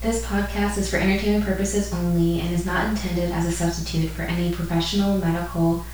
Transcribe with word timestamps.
This 0.00 0.24
podcast 0.24 0.78
is 0.78 0.88
for 0.88 0.98
entertainment 0.98 1.44
purposes 1.44 1.92
only 1.92 2.40
and 2.40 2.54
is 2.54 2.64
not 2.64 2.88
intended 2.88 3.32
as 3.32 3.46
a 3.46 3.50
substitute 3.50 4.08
for 4.10 4.22
any 4.22 4.54
professional, 4.54 5.18
medical, 5.18 5.84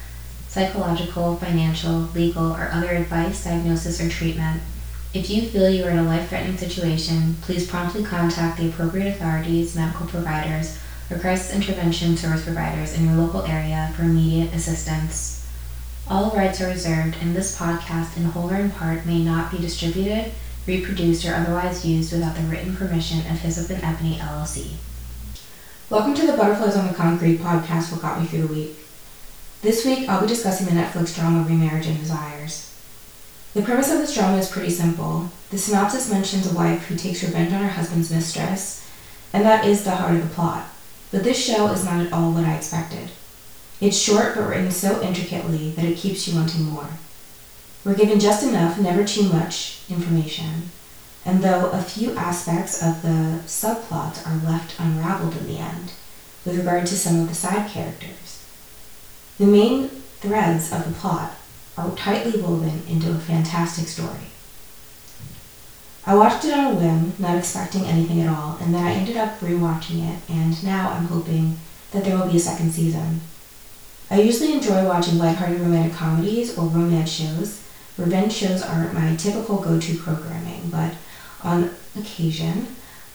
psychological, 0.47 1.37
financial, 1.37 2.11
legal, 2.15 2.53
or 2.53 2.69
other 2.71 2.91
advice, 2.91 3.43
diagnosis, 3.45 4.03
or 4.03 4.11
treatment. 4.11 4.61
If 5.15 5.31
you 5.31 5.49
feel 5.49 5.71
you 5.71 5.87
are 5.87 5.91
in 5.91 6.01
a 6.01 6.03
life 6.03 6.29
threatening 6.29 6.59
situation, 6.59 7.37
please 7.41 7.67
promptly 7.67 8.05
contact 8.05 8.59
the 8.59 8.69
appropriate 8.69 9.09
authorities, 9.09 9.75
medical 9.75 10.07
providers, 10.07 10.79
or 11.11 11.19
crisis 11.19 11.55
intervention 11.55 12.19
service 12.19 12.45
providers 12.45 12.93
in 12.93 13.07
your 13.07 13.17
local 13.17 13.45
area 13.45 13.91
for 13.97 14.03
immediate 14.03 14.53
assistance. 14.53 15.49
All 16.11 16.31
rights 16.37 16.61
are 16.61 16.69
reserved, 16.69 17.17
and 17.23 17.35
this 17.35 17.59
podcast, 17.59 18.19
in 18.19 18.25
whole 18.25 18.51
or 18.51 18.57
in 18.57 18.71
part, 18.71 19.07
may 19.07 19.25
not 19.25 19.51
be 19.51 19.57
distributed 19.57 20.33
reproduced, 20.67 21.27
or 21.27 21.35
otherwise 21.35 21.85
used 21.85 22.13
without 22.13 22.37
the 22.37 22.43
written 22.43 22.75
permission 22.75 23.19
of 23.21 23.41
Hyssop 23.41 23.71
and 23.71 23.85
Ebony 23.85 24.17
LLC. 24.17 24.73
Welcome 25.91 26.15
to 26.15 26.27
the 26.27 26.37
Butterflies 26.37 26.77
on 26.77 26.89
the 26.89 26.95
Concrete 26.95 27.39
podcast, 27.39 27.93
What 27.93 28.01
Got 28.01 28.21
Me 28.21 28.27
Through 28.27 28.47
the 28.47 28.55
Week. 28.55 28.79
This 29.61 29.85
week, 29.85 30.09
I'll 30.09 30.23
be 30.23 30.27
discussing 30.27 30.67
the 30.67 30.81
Netflix 30.81 31.15
drama 31.15 31.47
Remarriage 31.47 31.87
and 31.87 31.99
Desires. 31.99 32.75
The 33.53 33.63
premise 33.63 33.93
of 33.93 33.99
this 33.99 34.15
drama 34.15 34.39
is 34.39 34.51
pretty 34.51 34.71
simple. 34.71 35.31
The 35.51 35.59
synopsis 35.59 36.11
mentions 36.11 36.51
a 36.51 36.55
wife 36.55 36.87
who 36.87 36.97
takes 36.97 37.23
revenge 37.23 37.53
on 37.53 37.61
her 37.61 37.69
husband's 37.69 38.11
mistress, 38.11 38.91
and 39.33 39.45
that 39.45 39.67
is 39.67 39.85
the 39.85 39.93
heart 39.93 40.17
of 40.17 40.23
the 40.23 40.35
plot. 40.35 40.67
But 41.11 41.25
this 41.25 41.45
show 41.45 41.69
is 41.69 41.85
not 41.85 42.05
at 42.05 42.13
all 42.13 42.33
what 42.33 42.47
I 42.47 42.57
expected. 42.57 43.11
It's 43.81 43.99
short 43.99 44.35
but 44.35 44.49
written 44.49 44.71
so 44.71 45.03
intricately 45.03 45.73
that 45.73 45.85
it 45.85 45.99
keeps 45.99 46.27
you 46.27 46.37
wanting 46.37 46.65
more. 46.65 46.89
We're 47.85 47.95
given 47.95 48.19
just 48.19 48.43
enough, 48.43 48.79
never 48.79 49.05
too 49.05 49.25
much, 49.25 49.81
information, 49.91 50.71
and 51.27 51.43
though 51.43 51.71
a 51.71 51.83
few 51.83 52.17
aspects 52.17 52.83
of 52.83 53.03
the 53.03 53.43
subplot 53.47 54.27
are 54.27 54.51
left 54.51 54.81
unraveled 54.81 55.37
in 55.37 55.47
the 55.47 55.59
end, 55.59 55.93
with 56.47 56.57
regard 56.57 56.87
to 56.87 56.97
some 56.97 57.21
of 57.21 57.29
the 57.29 57.35
side 57.35 57.71
characters, 57.71 58.47
the 59.37 59.45
main 59.45 59.89
threads 60.21 60.73
of 60.73 60.87
the 60.87 60.93
plot 60.99 61.33
are 61.77 61.95
tightly 61.95 62.41
woven 62.41 62.83
into 62.89 63.11
a 63.11 63.19
fantastic 63.19 63.87
story. 63.87 64.31
I 66.07 66.15
watched 66.15 66.47
it 66.47 66.55
on 66.55 66.73
a 66.73 66.77
whim, 66.77 67.13
not 67.19 67.37
expecting 67.37 67.85
anything 67.85 68.23
at 68.23 68.35
all, 68.35 68.57
and 68.63 68.73
then 68.75 68.87
I 68.87 68.93
ended 68.93 69.19
up 69.19 69.41
rewatching 69.41 70.09
it, 70.11 70.21
and 70.31 70.65
now 70.65 70.91
I'm 70.91 71.07
hoping 71.07 71.59
that 71.91 72.05
there 72.05 72.17
will 72.17 72.31
be 72.31 72.39
a 72.39 72.41
second 72.41 72.73
season. 72.73 73.21
I 74.11 74.21
usually 74.21 74.53
enjoy 74.55 74.87
watching 74.87 75.19
lighthearted 75.19 75.61
romantic 75.61 75.95
comedies 75.95 76.57
or 76.57 76.67
romance 76.67 77.11
shows, 77.11 77.64
Revenge 77.97 78.33
shows 78.33 78.63
aren't 78.63 78.95
my 78.95 79.15
typical 79.17 79.59
go 79.59 79.79
to 79.79 79.99
programming, 79.99 80.69
but 80.71 80.95
on 81.43 81.71
occasion, 81.97 82.75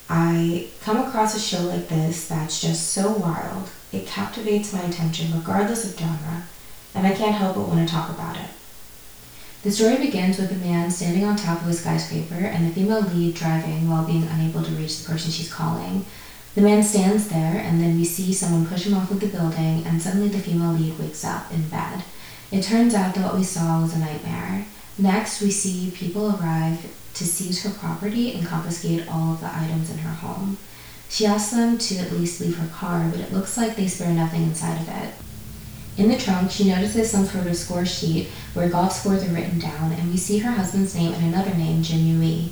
I 0.09 0.69
come 0.81 0.97
across 0.97 1.35
a 1.35 1.39
show 1.39 1.63
like 1.63 1.89
this 1.89 2.27
that's 2.27 2.61
just 2.61 2.89
so 2.89 3.11
wild, 3.11 3.69
it 3.91 4.07
captivates 4.07 4.73
my 4.73 4.81
attention 4.81 5.33
regardless 5.33 5.85
of 5.85 5.99
genre, 5.99 6.43
and 6.95 7.05
I 7.05 7.13
can't 7.13 7.35
help 7.35 7.55
but 7.55 7.67
want 7.67 7.87
to 7.87 7.93
talk 7.93 8.09
about 8.09 8.37
it. 8.37 8.49
The 9.61 9.71
story 9.71 9.97
begins 9.97 10.37
with 10.37 10.51
a 10.53 10.65
man 10.65 10.89
standing 10.89 11.25
on 11.25 11.35
top 11.35 11.61
of 11.61 11.67
a 11.67 11.73
skyscraper 11.73 12.35
and 12.35 12.65
the 12.65 12.73
female 12.73 13.01
lead 13.01 13.35
driving 13.35 13.89
while 13.89 14.05
being 14.05 14.23
unable 14.23 14.63
to 14.63 14.71
reach 14.71 14.99
the 14.99 15.09
person 15.11 15.31
she's 15.31 15.53
calling. 15.53 16.05
The 16.55 16.61
man 16.61 16.81
stands 16.81 17.27
there, 17.27 17.59
and 17.59 17.81
then 17.81 17.97
we 17.97 18.05
see 18.05 18.33
someone 18.33 18.65
push 18.65 18.85
him 18.85 18.93
off 18.93 19.11
of 19.11 19.19
the 19.19 19.27
building, 19.27 19.83
and 19.85 20.01
suddenly 20.01 20.29
the 20.29 20.39
female 20.39 20.71
lead 20.71 20.97
wakes 20.97 21.25
up 21.25 21.51
in 21.53 21.67
bed. 21.67 22.03
It 22.51 22.63
turns 22.63 22.95
out 22.95 23.13
that 23.13 23.23
what 23.23 23.35
we 23.35 23.43
saw 23.43 23.81
was 23.81 23.93
a 23.93 23.99
nightmare. 23.99 24.65
Next, 24.97 25.41
we 25.41 25.51
see 25.51 25.91
people 25.91 26.35
arrive 26.35 26.91
to 27.13 27.23
seize 27.23 27.63
her 27.63 27.69
property 27.69 28.33
and 28.33 28.45
confiscate 28.45 29.07
all 29.07 29.33
of 29.33 29.39
the 29.39 29.55
items 29.55 29.91
in 29.91 29.99
her 29.99 30.13
home. 30.13 30.57
She 31.09 31.25
asks 31.25 31.51
them 31.51 31.77
to 31.77 31.97
at 31.97 32.11
least 32.11 32.41
leave 32.41 32.57
her 32.57 32.67
car, 32.67 33.07
but 33.11 33.19
it 33.19 33.33
looks 33.33 33.55
like 33.55 33.75
they 33.75 33.87
spare 33.87 34.13
nothing 34.13 34.43
inside 34.43 34.81
of 34.81 34.89
it. 34.89 35.13
In 35.97 36.09
the 36.09 36.17
trunk, 36.17 36.49
she 36.49 36.69
notices 36.69 37.11
some 37.11 37.25
sort 37.25 37.47
of 37.47 37.55
score 37.55 37.85
sheet 37.85 38.29
where 38.53 38.69
golf 38.69 38.93
scores 38.93 39.23
are 39.23 39.33
written 39.33 39.59
down, 39.59 39.91
and 39.91 40.09
we 40.09 40.17
see 40.17 40.39
her 40.39 40.51
husband's 40.51 40.95
name 40.95 41.13
and 41.13 41.25
another 41.25 41.53
name, 41.53 41.83
Jin 41.83 42.07
Yui. 42.07 42.51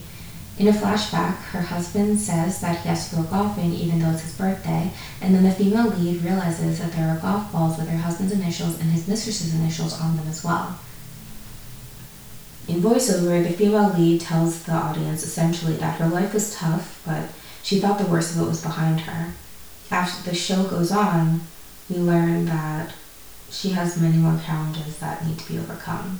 In 0.57 0.67
a 0.67 0.71
flashback, 0.71 1.35
her 1.51 1.61
husband 1.61 2.19
says 2.19 2.61
that 2.61 2.81
he 2.81 2.89
has 2.89 3.09
to 3.09 3.17
go 3.17 3.23
golfing 3.23 3.73
even 3.73 3.99
though 3.99 4.09
it's 4.09 4.23
his 4.23 4.33
birthday, 4.33 4.91
and 5.21 5.35
then 5.35 5.43
the 5.43 5.51
female 5.51 5.89
lead 5.89 6.23
realizes 6.23 6.79
that 6.79 6.93
there 6.93 7.09
are 7.09 7.19
golf 7.19 7.51
balls 7.51 7.77
with 7.77 7.87
her 7.89 7.97
husband's 7.97 8.33
initials 8.33 8.79
and 8.79 8.89
his 8.89 9.07
mistress's 9.07 9.53
initials 9.53 9.99
on 10.01 10.17
them 10.17 10.27
as 10.27 10.43
well. 10.43 10.79
In 12.67 12.81
voiceover, 12.81 13.43
the 13.43 13.53
female 13.53 13.93
lead 13.93 14.21
tells 14.21 14.63
the 14.63 14.73
audience 14.73 15.23
essentially 15.23 15.75
that 15.75 15.99
her 15.99 16.07
life 16.07 16.33
was 16.33 16.55
tough, 16.55 17.01
but 17.05 17.29
she 17.61 17.79
thought 17.79 17.99
the 17.99 18.07
worst 18.07 18.35
of 18.35 18.41
it 18.41 18.49
was 18.49 18.61
behind 18.61 19.01
her. 19.01 19.33
After 19.91 20.27
the 20.29 20.35
show 20.35 20.63
goes 20.63 20.91
on, 20.91 21.41
we 21.87 21.97
learn 21.97 22.45
that 22.45 22.93
she 23.51 23.69
has 23.69 24.01
many 24.01 24.17
more 24.17 24.41
challenges 24.43 24.97
that 24.97 25.25
need 25.25 25.37
to 25.37 25.47
be 25.47 25.59
overcome. 25.59 26.19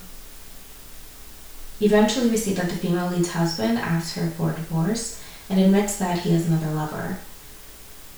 Eventually, 1.80 2.30
we 2.30 2.38
see 2.38 2.54
that 2.54 2.70
the 2.70 2.76
female 2.76 3.10
lead's 3.10 3.32
husband 3.32 3.78
asks 3.78 4.16
her 4.16 4.28
for 4.32 4.52
a 4.52 4.56
divorce 4.56 5.22
and 5.50 5.60
admits 5.60 5.98
that 5.98 6.20
he 6.20 6.32
has 6.32 6.48
another 6.48 6.74
lover. 6.74 7.20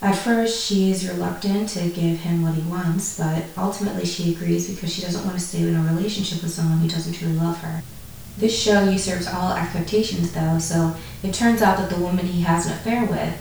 At 0.02 0.16
first, 0.16 0.66
she 0.66 0.92
is 0.92 1.10
reluctant 1.10 1.70
to 1.70 1.90
give 1.90 2.20
him 2.20 2.42
what 2.42 2.54
he 2.54 2.62
wants, 2.62 3.18
but 3.18 3.44
ultimately 3.58 4.06
she 4.06 4.34
agrees 4.34 4.74
because 4.74 4.94
she 4.94 5.02
doesn't 5.02 5.26
want 5.26 5.38
to 5.38 5.46
stay 5.46 5.62
in 5.68 5.76
a 5.76 5.94
relationship 5.94 6.42
with 6.42 6.54
someone 6.54 6.80
who 6.80 6.88
doesn't 6.88 7.14
truly 7.14 7.36
love 7.36 7.58
her. 7.58 7.84
This 8.38 8.58
show 8.58 8.86
usurps 8.86 9.28
all 9.28 9.52
expectations, 9.52 10.32
though, 10.32 10.58
so 10.60 10.96
it 11.22 11.34
turns 11.34 11.62
out 11.62 11.78
that 11.78 11.90
the 11.90 12.02
woman 12.02 12.28
he 12.28 12.42
has 12.44 12.66
an 12.66 12.72
affair 12.72 13.04
with 13.04 13.38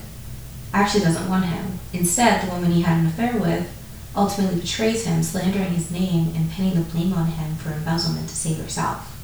actually 0.75 1.05
doesn't 1.05 1.29
want 1.29 1.45
him. 1.45 1.79
Instead, 1.93 2.45
the 2.45 2.53
woman 2.53 2.73
he 2.73 2.83
had 2.83 2.99
an 2.99 3.07
affair 3.07 3.37
with 3.37 3.73
ultimately 4.17 4.61
betrays 4.61 5.07
him, 5.07 5.23
slandering 5.23 5.71
his 5.71 5.93
name 5.93 6.35
and 6.35 6.51
pinning 6.51 6.75
the 6.75 6.81
blame 6.81 7.13
on 7.13 7.27
him 7.27 7.55
for 7.55 7.71
embezzlement 7.71 8.29
to 8.29 8.35
save 8.35 8.59
herself. 8.59 9.18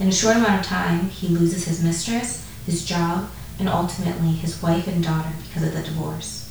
In 0.00 0.08
a 0.08 0.12
short 0.12 0.36
amount 0.36 0.60
of 0.60 0.66
time, 0.66 1.08
he 1.08 1.28
loses 1.28 1.64
his 1.64 1.82
mistress, 1.82 2.44
his 2.66 2.84
job, 2.84 3.30
and 3.58 3.68
ultimately 3.68 4.32
his 4.32 4.60
wife 4.60 4.88
and 4.88 5.02
daughter 5.02 5.30
because 5.46 5.62
of 5.62 5.72
the 5.72 5.82
divorce. 5.82 6.50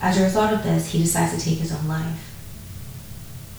As 0.00 0.16
a 0.16 0.22
result 0.22 0.52
of 0.52 0.62
this, 0.62 0.92
he 0.92 1.00
decides 1.00 1.34
to 1.34 1.44
take 1.44 1.58
his 1.58 1.72
own 1.72 1.88
life. 1.88 2.34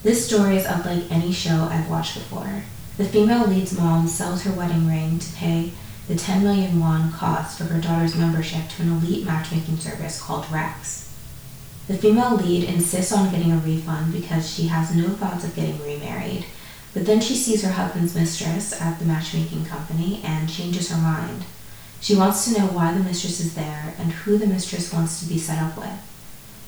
This 0.02 0.26
story 0.26 0.56
is 0.56 0.64
unlike 0.64 1.10
any 1.10 1.32
show 1.32 1.68
I've 1.70 1.90
watched 1.90 2.14
before. 2.14 2.62
The 2.96 3.04
female 3.04 3.46
lead's 3.46 3.76
mom 3.78 4.08
sells 4.08 4.42
her 4.42 4.52
wedding 4.52 4.88
ring 4.88 5.18
to 5.18 5.32
pay 5.34 5.72
the 6.08 6.16
10 6.16 6.42
million 6.42 6.80
won 6.80 7.12
cost 7.12 7.58
for 7.58 7.64
her 7.64 7.80
daughter's 7.80 8.16
membership 8.16 8.68
to 8.70 8.82
an 8.82 8.92
elite 8.92 9.26
matchmaking 9.26 9.76
service 9.76 10.20
called 10.20 10.50
Rex. 10.50 11.14
The 11.86 11.96
female 11.96 12.36
lead 12.36 12.64
insists 12.64 13.12
on 13.12 13.30
getting 13.30 13.52
a 13.52 13.58
refund 13.58 14.12
because 14.12 14.50
she 14.50 14.68
has 14.68 14.94
no 14.94 15.10
thoughts 15.10 15.44
of 15.44 15.54
getting 15.54 15.78
remarried 15.82 16.46
but 16.92 17.06
then 17.06 17.20
she 17.20 17.36
sees 17.36 17.62
her 17.62 17.72
husband's 17.72 18.14
mistress 18.14 18.80
at 18.80 18.98
the 18.98 19.04
matchmaking 19.04 19.64
company 19.64 20.20
and 20.24 20.50
changes 20.50 20.90
her 20.90 21.00
mind. 21.00 21.44
She 22.00 22.16
wants 22.16 22.44
to 22.44 22.58
know 22.58 22.66
why 22.66 22.92
the 22.92 23.04
mistress 23.04 23.40
is 23.40 23.54
there 23.54 23.94
and 23.98 24.12
who 24.12 24.38
the 24.38 24.46
mistress 24.46 24.92
wants 24.92 25.20
to 25.20 25.28
be 25.28 25.38
set 25.38 25.62
up 25.62 25.76
with. 25.76 25.98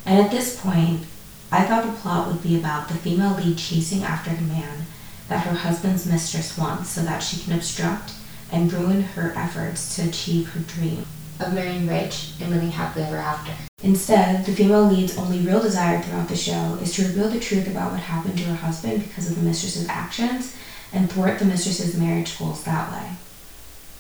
And 0.07 0.21
at 0.21 0.31
this 0.31 0.61
point, 0.61 1.07
I 1.51 1.65
thought 1.65 1.85
the 1.85 2.01
plot 2.01 2.29
would 2.29 2.43
be 2.43 2.59
about 2.59 2.89
the 2.89 2.95
female 2.95 3.35
lead 3.35 3.59
chasing 3.59 4.03
after 4.03 4.31
the 4.35 4.43
man 4.43 4.87
that 5.29 5.47
her 5.47 5.55
husband's 5.55 6.07
mistress 6.07 6.57
wants 6.57 6.91
so 6.91 7.03
that 7.03 7.21
she 7.21 7.41
can 7.43 7.55
obstruct 7.55 8.13
and 8.51 8.73
ruin 8.73 9.03
her 9.03 9.33
efforts 9.37 9.97
to 9.97 10.09
achieve 10.09 10.51
her 10.51 10.61
dream 10.61 11.07
of 11.41 11.53
marrying 11.53 11.87
rich 11.87 12.33
and 12.41 12.51
living 12.51 12.71
happily 12.71 13.05
ever 13.05 13.17
after. 13.17 13.53
Instead, 13.83 14.45
the 14.45 14.53
female 14.53 14.85
lead's 14.85 15.19
only 15.19 15.41
real 15.41 15.61
desire 15.61 16.01
throughout 16.01 16.29
the 16.29 16.37
show 16.37 16.79
is 16.81 16.95
to 16.95 17.03
reveal 17.03 17.29
the 17.29 17.41
truth 17.41 17.67
about 17.67 17.91
what 17.91 18.01
happened 18.01 18.39
to 18.39 18.45
her 18.45 18.55
husband 18.55 19.03
because 19.03 19.29
of 19.29 19.37
the 19.37 19.43
mistress's 19.43 19.89
actions 19.89 20.57
and 20.93 21.11
thwart 21.11 21.39
the 21.39 21.45
mistress's 21.45 21.97
marriage 21.97 22.39
goals 22.39 22.63
that 22.65 22.93
way. 22.93 23.11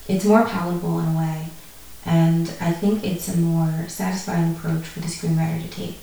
It's 0.08 0.24
more 0.24 0.44
palatable 0.44 1.00
in 1.00 1.14
a 1.14 1.18
way, 1.18 1.46
and 2.04 2.52
I 2.60 2.72
think 2.72 3.04
it's 3.04 3.28
a 3.28 3.36
more 3.36 3.88
satisfying 3.88 4.54
approach 4.54 4.84
for 4.84 5.00
the 5.00 5.06
screenwriter 5.06 5.62
to 5.62 5.68
take. 5.68 5.98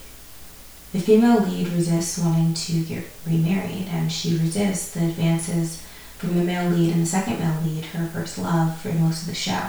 The 0.91 0.99
female 0.99 1.41
lead 1.41 1.67
resists 1.67 2.17
wanting 2.17 2.53
to 2.55 2.83
get 2.83 3.03
remarried, 3.25 3.87
and 3.89 4.11
she 4.11 4.37
resists 4.37 4.91
the 4.91 5.05
advances 5.05 5.83
from 6.17 6.35
the 6.35 6.43
male 6.43 6.69
lead 6.69 6.91
and 6.91 7.03
the 7.03 7.05
second 7.05 7.39
male 7.39 7.61
lead, 7.63 7.85
her 7.85 8.07
first 8.07 8.37
love, 8.37 8.81
for 8.81 8.91
most 8.93 9.21
of 9.21 9.27
the 9.27 9.35
show. 9.35 9.61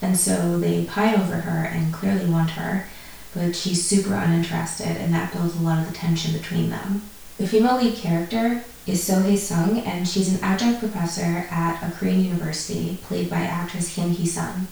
And 0.00 0.16
so 0.16 0.58
they 0.58 0.84
pine 0.84 1.14
over 1.14 1.36
her 1.36 1.66
and 1.66 1.92
clearly 1.92 2.30
want 2.30 2.50
her, 2.50 2.86
but 3.34 3.56
she's 3.56 3.84
super 3.84 4.14
uninterested, 4.14 4.96
and 4.96 5.12
that 5.12 5.32
builds 5.32 5.56
a 5.56 5.62
lot 5.62 5.80
of 5.80 5.88
the 5.88 5.94
tension 5.96 6.32
between 6.32 6.70
them. 6.70 7.02
The 7.36 7.46
female 7.46 7.76
lead 7.76 7.96
character 7.96 8.64
is 8.86 9.02
So 9.02 9.20
Hae 9.20 9.36
Sung, 9.36 9.80
and 9.80 10.08
she's 10.08 10.32
an 10.32 10.42
adjunct 10.42 10.80
professor 10.80 11.46
at 11.50 11.82
a 11.82 11.92
Korean 11.92 12.24
university, 12.24 12.98
played 13.02 13.28
by 13.28 13.40
actress 13.40 13.94
Kim 13.94 14.10
Hee 14.10 14.26
Sun. 14.26 14.66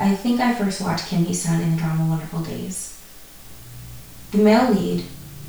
I 0.00 0.14
think 0.14 0.40
I 0.40 0.54
first 0.54 0.80
watched 0.80 1.08
Kim 1.08 1.24
Hee 1.24 1.34
Sun 1.34 1.60
in 1.60 1.72
the 1.72 1.76
drama 1.76 2.08
Wonderful 2.08 2.40
Days. 2.40 2.98
The 4.30 4.38
male 4.38 4.72
lead, 4.72 5.04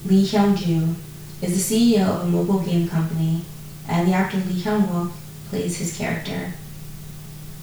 Lee 0.05 0.25
Hyung 0.25 0.57
Joo, 0.57 0.95
is 1.41 1.67
the 1.67 1.95
CEO 1.95 2.07
of 2.07 2.21
a 2.21 2.25
mobile 2.27 2.59
game 2.59 2.87
company, 2.89 3.45
and 3.87 4.07
the 4.07 4.13
actor 4.13 4.37
Lee 4.37 4.61
Hyung 4.61 4.87
Wook 4.87 5.11
plays 5.49 5.77
his 5.77 5.97
character. 5.97 6.53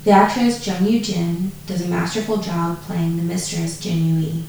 The 0.02 0.12
actress 0.12 0.66
Jung 0.66 0.86
Yoo 0.86 1.00
Jin 1.00 1.52
does 1.66 1.82
a 1.82 1.88
masterful 1.88 2.38
job 2.38 2.80
playing 2.82 3.18
the 3.18 3.22
mistress 3.22 3.78
Jin 3.78 4.20
Yui. 4.20 4.44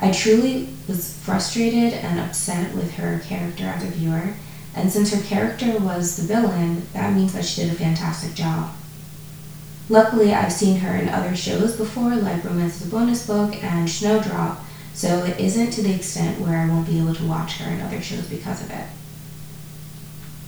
I 0.00 0.10
truly 0.10 0.70
was 0.88 1.18
frustrated 1.18 1.92
and 1.92 2.18
upset 2.18 2.74
with 2.74 2.94
her 2.94 3.18
character 3.18 3.64
as 3.64 3.84
a 3.84 3.88
viewer, 3.88 4.32
and 4.74 4.90
since 4.90 5.12
her 5.12 5.20
character 5.20 5.78
was 5.78 6.16
the 6.16 6.22
villain, 6.22 6.86
that 6.94 7.12
means 7.12 7.34
that 7.34 7.44
she 7.44 7.60
did 7.60 7.72
a 7.72 7.76
fantastic 7.76 8.34
job. 8.34 8.70
Luckily, 9.90 10.32
I've 10.32 10.52
seen 10.52 10.78
her 10.78 10.96
in 10.96 11.10
other 11.10 11.36
shows 11.36 11.76
before, 11.76 12.14
like 12.14 12.42
Romance 12.42 12.80
is 12.80 12.86
a 12.86 12.90
Bonus 12.90 13.26
Book 13.26 13.62
and 13.62 13.90
Snowdrop, 13.90 14.64
so 14.94 15.24
it 15.24 15.38
isn't 15.38 15.72
to 15.72 15.82
the 15.82 15.94
extent 15.94 16.40
where 16.40 16.56
I 16.56 16.66
won't 16.66 16.86
be 16.86 16.98
able 16.98 17.14
to 17.16 17.26
watch 17.26 17.58
her 17.58 17.70
in 17.70 17.82
other 17.82 18.00
shows 18.00 18.26
because 18.28 18.62
of 18.62 18.70
it. 18.70 18.86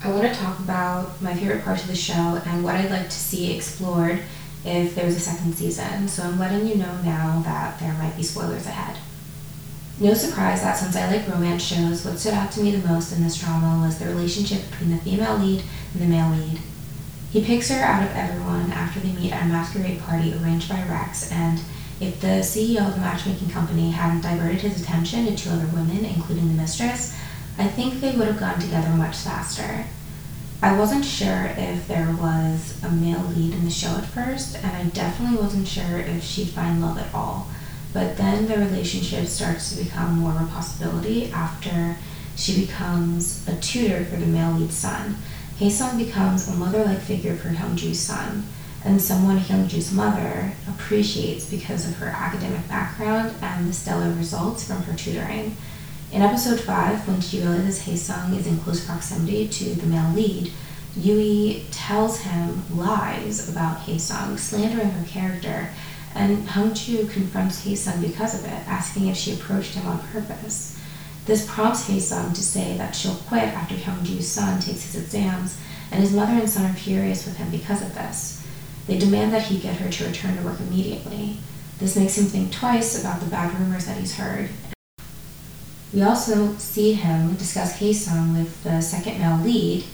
I 0.04 0.10
want 0.10 0.22
to 0.22 0.34
talk 0.34 0.58
about 0.58 1.22
my 1.22 1.32
favorite 1.32 1.62
parts 1.62 1.82
of 1.82 1.88
the 1.88 1.94
show 1.94 2.40
and 2.44 2.64
what 2.64 2.74
I'd 2.74 2.90
like 2.90 3.08
to 3.08 3.10
see 3.10 3.54
explored 3.54 4.18
if 4.64 4.96
there's 4.96 5.14
a 5.14 5.20
second 5.20 5.54
season, 5.54 6.08
so 6.08 6.24
I'm 6.24 6.40
letting 6.40 6.66
you 6.66 6.74
know 6.74 7.00
now 7.02 7.40
that 7.44 7.78
there 7.78 7.92
might 7.94 8.16
be 8.16 8.24
spoilers 8.24 8.66
ahead. 8.66 8.96
No 10.00 10.12
surprise 10.14 10.62
that 10.62 10.76
since 10.76 10.96
I 10.96 11.08
like 11.08 11.28
romance 11.28 11.62
shows, 11.62 12.04
what 12.04 12.18
stood 12.18 12.34
out 12.34 12.50
to 12.52 12.60
me 12.62 12.72
the 12.72 12.88
most 12.88 13.12
in 13.12 13.22
this 13.22 13.40
drama 13.40 13.84
was 13.84 14.00
the 14.00 14.06
relationship 14.06 14.68
between 14.70 14.90
the 14.90 15.02
female 15.02 15.36
lead 15.36 15.62
and 15.92 16.02
the 16.02 16.06
male 16.06 16.30
lead. 16.30 16.58
He 17.30 17.44
picks 17.44 17.70
her 17.70 17.80
out 17.80 18.02
of 18.02 18.16
everyone 18.16 18.72
after 18.72 18.98
they 18.98 19.12
meet 19.12 19.32
at 19.32 19.44
a 19.44 19.46
masquerade 19.46 20.00
party 20.00 20.34
arranged 20.34 20.68
by 20.68 20.82
Rex, 20.82 21.30
and 21.30 21.60
if 22.00 22.20
the 22.20 22.42
CEO 22.42 22.88
of 22.88 22.94
the 22.94 23.00
matchmaking 23.00 23.50
company 23.50 23.92
hadn't 23.92 24.22
diverted 24.22 24.62
his 24.62 24.82
attention 24.82 25.26
to 25.26 25.36
two 25.36 25.50
other 25.50 25.66
women, 25.66 26.04
including 26.04 26.48
the 26.48 26.60
mistress, 26.60 27.16
I 27.58 27.68
think 27.68 28.00
they 28.00 28.16
would 28.16 28.28
have 28.28 28.40
gone 28.40 28.58
together 28.58 28.90
much 28.90 29.16
faster. 29.16 29.86
I 30.62 30.78
wasn't 30.78 31.04
sure 31.04 31.52
if 31.56 31.88
there 31.88 32.14
was 32.18 32.82
a 32.84 32.90
male 32.90 33.24
lead 33.34 33.52
in 33.52 33.64
the 33.64 33.70
show 33.70 33.96
at 33.96 34.06
first, 34.06 34.56
and 34.56 34.66
I 34.66 34.84
definitely 34.84 35.38
wasn't 35.38 35.66
sure 35.66 35.98
if 35.98 36.22
she'd 36.22 36.48
find 36.50 36.80
love 36.80 36.98
at 36.98 37.12
all. 37.12 37.48
But 37.92 38.16
then 38.16 38.46
the 38.46 38.58
relationship 38.58 39.26
starts 39.26 39.70
to 39.70 39.84
become 39.84 40.20
more 40.20 40.32
of 40.32 40.42
a 40.42 40.46
possibility 40.46 41.30
after 41.32 41.96
she 42.36 42.64
becomes 42.64 43.46
a 43.48 43.56
tutor 43.56 44.04
for 44.04 44.16
the 44.16 44.26
male 44.26 44.52
lead's 44.52 44.76
son. 44.76 45.16
Haesung 45.58 45.98
becomes 45.98 46.48
a 46.48 46.54
mother-like 46.54 47.00
figure 47.00 47.36
for 47.36 47.48
Hyungju's 47.48 48.00
son, 48.00 48.46
and 48.84 49.00
someone 49.00 49.38
Hyungju's 49.38 49.92
mother 49.92 50.52
appreciates 50.68 51.44
because 51.50 51.86
of 51.86 51.96
her 51.96 52.06
academic 52.06 52.66
background 52.68 53.34
and 53.42 53.68
the 53.68 53.72
stellar 53.72 54.12
results 54.14 54.66
from 54.66 54.82
her 54.84 54.94
tutoring. 54.96 55.56
In 56.12 56.20
episode 56.20 56.60
5, 56.60 57.08
when 57.08 57.22
she 57.22 57.40
realizes 57.40 57.86
Haesung 57.86 58.36
is 58.36 58.46
in 58.46 58.58
close 58.58 58.84
proximity 58.84 59.48
to 59.48 59.74
the 59.74 59.86
male 59.86 60.12
lead, 60.12 60.52
Yui 60.94 61.64
tells 61.70 62.20
him 62.20 62.64
lies 62.76 63.48
about 63.48 63.78
Haesung, 63.78 64.38
slandering 64.38 64.90
her 64.90 65.06
character, 65.08 65.70
and 66.14 66.46
Hyungju 66.46 67.10
confronts 67.10 67.64
Haesung 67.64 68.02
because 68.02 68.38
of 68.38 68.44
it, 68.44 68.68
asking 68.68 69.08
if 69.08 69.16
she 69.16 69.32
approached 69.32 69.72
him 69.72 69.86
on 69.86 70.06
purpose. 70.08 70.78
This 71.24 71.50
prompts 71.50 71.88
Haesung 71.88 72.34
to 72.34 72.42
say 72.42 72.76
that 72.76 72.94
she'll 72.94 73.14
quit 73.14 73.44
after 73.44 73.74
Hyungju's 73.74 74.30
son 74.30 74.60
takes 74.60 74.92
his 74.92 75.02
exams, 75.02 75.56
and 75.90 76.02
his 76.02 76.12
mother 76.12 76.34
and 76.34 76.50
son 76.50 76.70
are 76.70 76.74
furious 76.74 77.24
with 77.24 77.38
him 77.38 77.50
because 77.50 77.80
of 77.80 77.94
this. 77.94 78.46
They 78.86 78.98
demand 78.98 79.32
that 79.32 79.44
he 79.44 79.58
get 79.58 79.76
her 79.76 79.90
to 79.90 80.06
return 80.06 80.36
to 80.36 80.42
work 80.42 80.60
immediately. 80.60 81.38
This 81.78 81.96
makes 81.96 82.18
him 82.18 82.26
think 82.26 82.52
twice 82.52 83.00
about 83.00 83.20
the 83.20 83.30
bad 83.30 83.58
rumors 83.58 83.86
that 83.86 83.96
he's 83.96 84.16
heard. 84.16 84.50
We 85.92 86.00
also 86.02 86.56
see 86.56 86.94
him 86.94 87.34
discuss 87.34 87.78
Haesung 87.78 88.34
with 88.36 88.62
the 88.64 88.80
second 88.80 89.18
male 89.18 89.36
lead, 89.36 89.84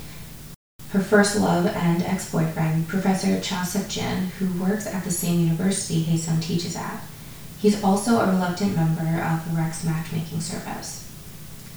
her 0.90 1.00
first 1.00 1.36
love 1.36 1.66
and 1.66 2.02
ex-boyfriend, 2.02 2.86
Professor 2.86 3.40
Cha 3.40 3.64
Suk-jin, 3.64 4.28
who 4.38 4.62
works 4.62 4.86
at 4.86 5.02
the 5.02 5.10
same 5.10 5.40
university 5.40 6.04
Haesung 6.04 6.40
teaches 6.40 6.76
at. 6.76 7.02
He's 7.58 7.82
also 7.82 8.20
a 8.20 8.30
reluctant 8.30 8.76
member 8.76 9.20
of 9.20 9.44
the 9.44 9.56
Rex 9.56 9.84
matchmaking 9.84 10.40
service. 10.40 11.12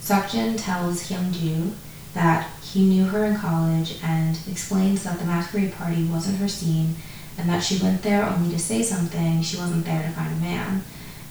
Suk-jin 0.01 0.55
tells 0.55 1.09
Hyungju 1.09 1.71
that 2.13 2.47
he 2.61 2.85
knew 2.85 3.05
her 3.05 3.25
in 3.25 3.37
college 3.37 3.97
and 4.03 4.37
explains 4.47 5.03
that 5.03 5.17
the 5.17 5.25
masquerade 5.25 5.73
party 5.73 6.05
wasn't 6.05 6.37
her 6.37 6.47
scene 6.47 6.95
and 7.39 7.49
that 7.49 7.63
she 7.63 7.81
went 7.81 8.03
there 8.03 8.23
only 8.23 8.51
to 8.51 8.59
say 8.59 8.83
something, 8.83 9.41
she 9.41 9.57
wasn't 9.57 9.85
there 9.85 10.03
to 10.03 10.09
find 10.09 10.31
a 10.31 10.35
man. 10.35 10.83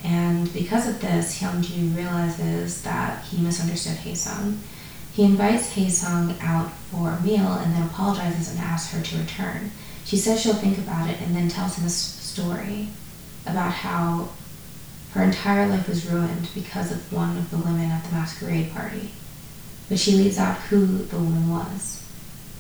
And 0.02 0.52
because 0.52 0.88
of 0.88 1.00
this, 1.00 1.40
Hyungju 1.40 1.94
realizes 1.96 2.82
that 2.82 3.24
he 3.24 3.38
misunderstood 3.38 3.98
Haesung. 3.98 4.58
He 5.12 5.24
invites 5.24 5.74
Haesung 5.74 6.40
out 6.40 6.72
for 6.90 7.10
a 7.10 7.20
meal 7.20 7.52
and 7.52 7.74
then 7.74 7.82
apologizes 7.82 8.50
and 8.50 8.58
asks 8.58 8.92
her 8.92 9.02
to 9.02 9.18
return. 9.18 9.70
She 10.04 10.16
says 10.16 10.40
she'll 10.40 10.54
think 10.54 10.78
about 10.78 11.10
it 11.10 11.20
and 11.20 11.36
then 11.36 11.48
tells 11.48 11.76
him 11.76 11.86
a 11.86 11.90
story 11.90 12.88
about 13.46 13.72
how 13.72 14.30
her 15.12 15.22
entire 15.22 15.66
life 15.66 15.88
was 15.88 16.06
ruined 16.06 16.48
because 16.54 16.92
of 16.92 17.12
one 17.12 17.36
of 17.36 17.50
the 17.50 17.58
women 17.58 17.90
at 17.90 18.04
the 18.04 18.12
masquerade 18.12 18.72
party. 18.72 19.10
But 19.88 19.98
she 19.98 20.12
leaves 20.12 20.38
out 20.38 20.56
who 20.56 20.86
the 20.86 21.18
woman 21.18 21.50
was. 21.50 22.04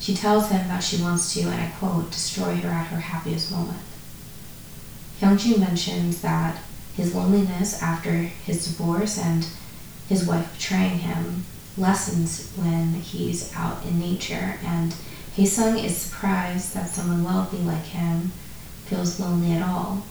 She 0.00 0.14
tells 0.14 0.50
him 0.50 0.66
that 0.68 0.82
she 0.82 1.00
wants 1.00 1.32
to, 1.34 1.42
and 1.42 1.60
I 1.60 1.72
quote, 1.78 2.10
destroy 2.10 2.56
her 2.56 2.68
at 2.68 2.88
her 2.88 3.00
happiest 3.00 3.52
moment. 3.52 3.78
Hyungju 5.20 5.58
mentions 5.58 6.22
that 6.22 6.58
his 7.00 7.14
loneliness 7.14 7.82
after 7.82 8.12
his 8.12 8.66
divorce 8.66 9.18
and 9.18 9.46
his 10.08 10.26
wife 10.26 10.52
betraying 10.52 10.98
him 10.98 11.46
lessens 11.78 12.52
when 12.56 12.92
he's 12.94 13.54
out 13.54 13.82
in 13.86 13.98
nature, 13.98 14.58
and 14.62 14.94
Haesung 15.34 15.82
is 15.82 15.96
surprised 15.96 16.74
that 16.74 16.90
someone 16.90 17.24
wealthy 17.24 17.56
like 17.58 17.84
him 17.84 18.32
feels 18.84 19.18
lonely 19.18 19.52
at 19.52 19.62
all. 19.62 20.02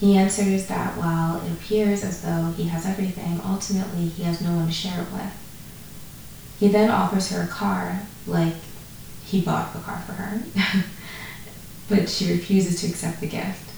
He 0.00 0.16
answers 0.16 0.66
that 0.68 0.96
while 0.96 1.42
it 1.44 1.52
appears 1.52 2.02
as 2.02 2.22
though 2.22 2.54
he 2.56 2.68
has 2.68 2.86
everything, 2.86 3.40
ultimately 3.44 4.06
he 4.06 4.22
has 4.22 4.40
no 4.40 4.54
one 4.54 4.68
to 4.68 4.72
share 4.72 5.02
it 5.02 5.12
with. 5.12 6.56
He 6.58 6.68
then 6.68 6.90
offers 6.90 7.30
her 7.30 7.42
a 7.42 7.48
car, 7.48 8.00
like 8.26 8.54
he 9.24 9.42
bought 9.42 9.74
the 9.74 9.80
car 9.80 9.98
for 10.06 10.12
her, 10.12 10.40
but 11.90 12.08
she 12.08 12.32
refuses 12.32 12.80
to 12.80 12.86
accept 12.86 13.20
the 13.20 13.26
gift. 13.26 13.68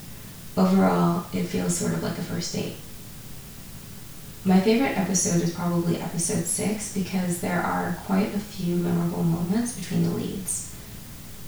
Overall, 0.60 1.24
it 1.32 1.44
feels 1.44 1.74
sort 1.74 1.94
of 1.94 2.02
like 2.02 2.18
a 2.18 2.22
first 2.22 2.52
date. 2.52 2.76
My 4.44 4.60
favorite 4.60 4.98
episode 4.98 5.42
is 5.42 5.54
probably 5.54 5.96
episode 5.96 6.44
6 6.44 6.92
because 6.92 7.40
there 7.40 7.62
are 7.62 7.96
quite 8.04 8.34
a 8.34 8.38
few 8.38 8.76
memorable 8.76 9.22
moments 9.22 9.74
between 9.74 10.02
the 10.02 10.10
leads. 10.10 10.76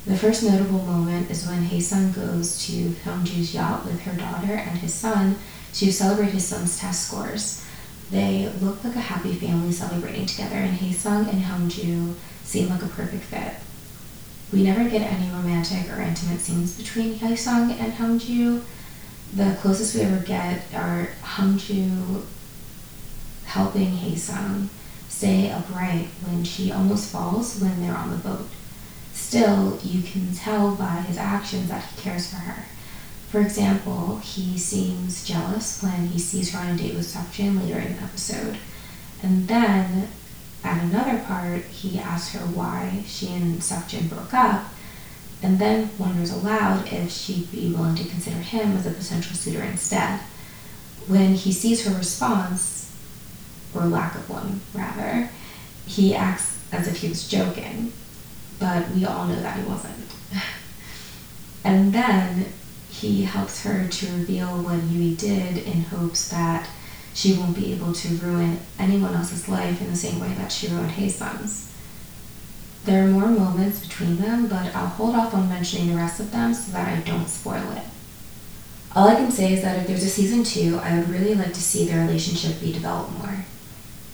The 0.06 0.16
first 0.16 0.42
notable 0.42 0.78
moment 0.78 1.30
is 1.30 1.46
when 1.46 1.62
Haesung 1.66 2.14
goes 2.14 2.64
to 2.64 2.94
Hyungju's 3.04 3.52
yacht 3.52 3.84
with 3.84 4.00
her 4.00 4.16
daughter 4.16 4.54
and 4.54 4.78
his 4.78 4.94
son 4.94 5.36
to 5.74 5.92
celebrate 5.92 6.30
his 6.30 6.46
son's 6.46 6.78
test 6.78 7.08
scores. 7.08 7.62
They 8.10 8.50
look 8.62 8.82
like 8.82 8.96
a 8.96 9.00
happy 9.00 9.34
family 9.34 9.72
celebrating 9.72 10.24
together, 10.24 10.56
and 10.56 10.78
Haesung 10.78 11.28
and 11.28 11.42
Hyungju 11.42 12.14
seem 12.44 12.70
like 12.70 12.82
a 12.82 12.88
perfect 12.88 13.24
fit. 13.24 13.56
We 14.50 14.62
never 14.62 14.88
get 14.88 15.02
any 15.02 15.30
romantic 15.30 15.90
or 15.92 16.00
intimate 16.00 16.40
scenes 16.40 16.78
between 16.78 17.18
Haesung 17.18 17.78
and 17.78 17.92
Hyungju. 17.92 18.62
The 19.34 19.56
closest 19.60 19.94
we 19.94 20.02
ever 20.02 20.22
get 20.22 20.62
are 20.74 21.08
Hyungju 21.22 22.22
helping 23.44 23.96
Haesung 23.96 24.68
stay 25.08 25.50
upright 25.50 26.08
when 26.24 26.44
she 26.44 26.70
almost 26.70 27.10
falls 27.10 27.58
when 27.58 27.80
they're 27.80 27.96
on 27.96 28.10
the 28.10 28.16
boat. 28.16 28.48
Still, 29.14 29.78
you 29.82 30.02
can 30.02 30.34
tell 30.34 30.74
by 30.74 31.00
his 31.02 31.16
actions 31.16 31.68
that 31.68 31.84
he 31.84 32.02
cares 32.02 32.28
for 32.28 32.36
her. 32.36 32.64
For 33.30 33.40
example, 33.40 34.18
he 34.18 34.58
seems 34.58 35.24
jealous 35.24 35.82
when 35.82 36.08
he 36.08 36.18
sees 36.18 36.52
her 36.52 36.58
on 36.58 36.74
a 36.74 36.76
date 36.76 36.94
with 36.94 37.06
Suk-jin 37.06 37.58
later 37.58 37.78
in 37.78 37.96
the 37.96 38.02
episode. 38.02 38.58
And 39.22 39.48
then, 39.48 40.08
at 40.62 40.82
another 40.82 41.18
part, 41.20 41.64
he 41.64 41.98
asks 41.98 42.34
her 42.34 42.40
why 42.40 43.02
she 43.06 43.28
and 43.28 43.64
Suk-jin 43.64 44.08
broke 44.08 44.34
up, 44.34 44.66
and 45.42 45.58
then 45.58 45.90
wonders 45.98 46.32
aloud 46.32 46.92
if 46.92 47.10
she'd 47.10 47.50
be 47.50 47.72
willing 47.72 47.96
to 47.96 48.04
consider 48.04 48.36
him 48.36 48.76
as 48.76 48.86
a 48.86 48.90
potential 48.90 49.34
suitor 49.34 49.62
instead. 49.62 50.20
When 51.08 51.34
he 51.34 51.52
sees 51.52 51.84
her 51.84 51.94
response, 51.96 52.94
or 53.74 53.86
lack 53.86 54.14
of 54.14 54.30
one, 54.30 54.60
rather, 54.72 55.30
he 55.86 56.14
acts 56.14 56.58
as 56.70 56.86
if 56.86 56.98
he 56.98 57.08
was 57.08 57.28
joking, 57.28 57.92
but 58.60 58.90
we 58.90 59.04
all 59.04 59.26
know 59.26 59.40
that 59.40 59.58
he 59.58 59.64
wasn't. 59.64 60.14
and 61.64 61.92
then 61.92 62.46
he 62.90 63.22
helps 63.24 63.64
her 63.64 63.88
to 63.88 64.06
reveal 64.12 64.62
what 64.62 64.82
Yui 64.84 65.16
did 65.16 65.58
in 65.58 65.82
hopes 65.82 66.28
that 66.28 66.68
she 67.14 67.34
won't 67.34 67.56
be 67.56 67.72
able 67.72 67.92
to 67.92 68.08
ruin 68.16 68.60
anyone 68.78 69.14
else's 69.14 69.48
life 69.48 69.80
in 69.80 69.90
the 69.90 69.96
same 69.96 70.20
way 70.20 70.32
that 70.34 70.52
she 70.52 70.68
ruined 70.68 70.92
Haesung's. 70.92 71.71
There 72.84 73.04
are 73.04 73.08
more 73.08 73.28
moments 73.28 73.80
between 73.80 74.16
them, 74.16 74.48
but 74.48 74.74
I'll 74.74 74.88
hold 74.88 75.14
off 75.14 75.34
on 75.34 75.48
mentioning 75.48 75.88
the 75.88 75.96
rest 75.96 76.18
of 76.18 76.32
them 76.32 76.52
so 76.52 76.72
that 76.72 76.88
I 76.88 77.00
don't 77.02 77.28
spoil 77.28 77.70
it. 77.72 77.84
All 78.94 79.08
I 79.08 79.14
can 79.14 79.30
say 79.30 79.52
is 79.52 79.62
that 79.62 79.78
if 79.78 79.86
there's 79.86 80.02
a 80.02 80.08
season 80.08 80.42
two, 80.42 80.78
I 80.82 80.98
would 80.98 81.08
really 81.08 81.34
like 81.34 81.54
to 81.54 81.62
see 81.62 81.86
their 81.86 82.04
relationship 82.04 82.60
be 82.60 82.72
developed 82.72 83.12
more. 83.18 83.44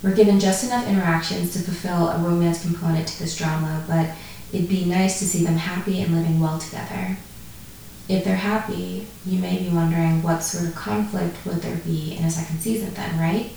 We're 0.02 0.14
given 0.14 0.38
just 0.38 0.64
enough 0.64 0.86
interactions 0.86 1.52
to 1.54 1.60
fulfill 1.60 2.08
a 2.08 2.18
romance 2.18 2.62
component 2.62 3.08
to 3.08 3.18
this 3.18 3.36
drama, 3.36 3.84
but 3.88 4.10
it'd 4.52 4.68
be 4.68 4.84
nice 4.84 5.18
to 5.18 5.24
see 5.24 5.44
them 5.44 5.56
happy 5.56 6.00
and 6.00 6.14
living 6.14 6.38
well 6.38 6.58
together. 6.58 7.16
If 8.08 8.24
they're 8.24 8.36
happy, 8.36 9.06
you 9.26 9.38
may 9.40 9.58
be 9.58 9.68
wondering 9.68 10.22
what 10.22 10.44
sort 10.44 10.68
of 10.68 10.74
conflict 10.74 11.44
would 11.44 11.62
there 11.62 11.76
be 11.78 12.16
in 12.16 12.24
a 12.24 12.30
second 12.30 12.60
season 12.60 12.94
then, 12.94 13.18
right? 13.18 13.50